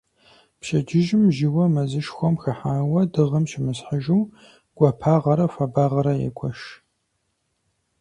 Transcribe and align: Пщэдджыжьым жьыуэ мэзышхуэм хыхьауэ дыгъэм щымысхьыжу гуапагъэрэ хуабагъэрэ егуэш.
Пщэдджыжьым 0.59 1.23
жьыуэ 1.35 1.65
мэзышхуэм 1.73 2.35
хыхьауэ 2.41 3.01
дыгъэм 3.13 3.43
щымысхьыжу 3.49 4.21
гуапагъэрэ 4.77 5.45
хуабагъэрэ 5.51 6.13
егуэш. 6.27 6.59